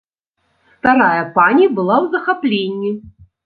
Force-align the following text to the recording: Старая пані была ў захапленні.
Старая 0.77 1.21
пані 1.37 1.69
была 1.77 1.95
ў 2.03 2.05
захапленні. 2.17 2.91